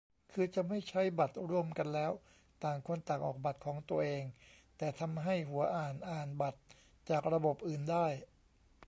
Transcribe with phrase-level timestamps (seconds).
[0.31, 2.11] คือจะไม่ใช้บัตรร่วมกันแล้ว
[2.63, 4.23] ต่างคนต่างออกบัตรของตัวเอง
[4.77, 6.59] แต่ทำให้หัวอ่านอ่านบัตร
[7.09, 8.07] จากระบบอื่นได้